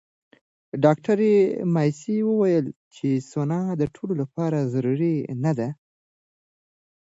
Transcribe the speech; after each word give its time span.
ډاکټره 0.83 1.31
ماسي 1.73 2.17
وویل 2.29 2.65
چې 2.95 3.07
سونا 3.31 3.59
د 3.81 3.83
ټولو 3.95 4.13
لپاره 4.21 4.69
ضروري 4.73 5.15
نه 5.43 5.51
ده. 5.59 5.69